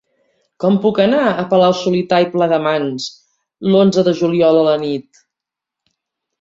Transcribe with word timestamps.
Com 0.61 0.77
puc 0.85 1.01
anar 1.03 1.19
a 1.27 1.43
Palau-solità 1.51 2.21
i 2.25 2.27
Plegamans 2.33 3.07
l'onze 3.71 4.07
de 4.11 4.17
juliol 4.25 4.61
a 4.65 4.67
la 4.73 4.77
nit? 4.89 5.25